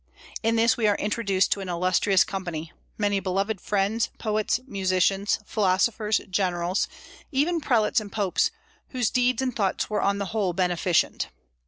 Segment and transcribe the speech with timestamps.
[0.41, 6.19] In this we are introduced to an illustrious company, many beloved friends, poets, musicians, philosophers,
[6.27, 6.87] generals,
[7.31, 8.49] even prelates and popes,
[8.87, 11.27] whose deeds and thoughts were on the whole beneficent.